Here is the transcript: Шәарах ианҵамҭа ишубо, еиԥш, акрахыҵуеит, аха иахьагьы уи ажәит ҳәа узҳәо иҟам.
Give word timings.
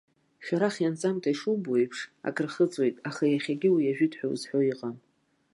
Шәарах 0.43 0.75
ианҵамҭа 0.79 1.29
ишубо, 1.33 1.71
еиԥш, 1.79 1.99
акрахыҵуеит, 2.27 2.95
аха 3.09 3.23
иахьагьы 3.27 3.69
уи 3.71 3.89
ажәит 3.91 4.13
ҳәа 4.17 4.27
узҳәо 4.33 4.59
иҟам. 4.71 4.95